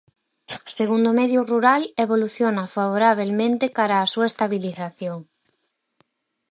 Segundo 0.77 1.09
Medio 1.19 1.41
Rural, 1.51 1.81
evoluciona 2.05 2.71
"favorabelmente" 2.75 3.65
cara 3.77 4.01
á 4.03 4.05
súa 4.13 4.29
estabilización. 4.31 5.19